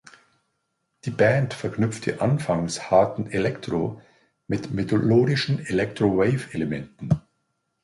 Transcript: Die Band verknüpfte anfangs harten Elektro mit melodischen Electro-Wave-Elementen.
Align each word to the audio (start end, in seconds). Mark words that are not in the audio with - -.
Die 1.05 1.11
Band 1.11 1.53
verknüpfte 1.53 2.21
anfangs 2.21 2.89
harten 2.89 3.27
Elektro 3.29 4.01
mit 4.47 4.71
melodischen 4.71 5.63
Electro-Wave-Elementen. 5.63 7.21